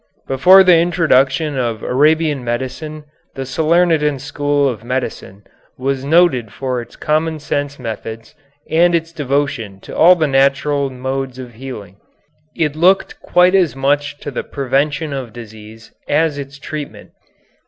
[0.27, 3.03] Before the introduction of Arabian medicine
[3.35, 5.43] the Salernitan school of medicine
[5.77, 8.33] was noted for its common sense methods
[8.67, 11.97] and its devotion to all the natural modes of healing.
[12.55, 17.11] It looked quite as much to the prevention of disease as its treatment.